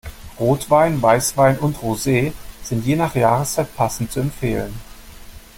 [0.39, 4.73] Rotwein, Weißwein und Rosé sind je nach Jahreszeit passend zu empfehlen.